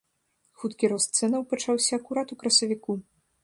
[0.61, 2.91] Хуткі рост цэнаў пачаўся акурат у красавіку.